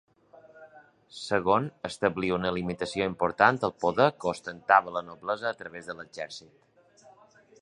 [1.17, 7.09] Segon, establia una limitació important al poder que ostentava la noblesa a través de l'exèrcit.